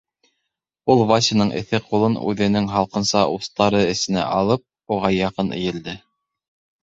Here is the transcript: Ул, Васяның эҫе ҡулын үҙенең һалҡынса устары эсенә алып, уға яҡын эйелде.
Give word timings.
Ул, 0.93 1.01
Васяның 1.09 1.51
эҫе 1.59 1.79
ҡулын 1.89 2.15
үҙенең 2.31 2.69
һалҡынса 2.71 3.21
устары 3.35 3.83
эсенә 3.91 4.25
алып, 4.41 4.63
уға 4.97 5.11
яҡын 5.19 5.53
эйелде. 5.61 5.95